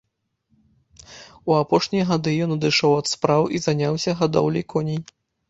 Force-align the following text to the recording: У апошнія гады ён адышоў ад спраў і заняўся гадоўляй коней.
У 1.51 1.55
апошнія 1.57 2.07
гады 2.13 2.33
ён 2.47 2.57
адышоў 2.57 2.97
ад 3.01 3.07
спраў 3.13 3.43
і 3.59 3.63
заняўся 3.69 4.17
гадоўляй 4.25 4.69
коней. 4.77 5.01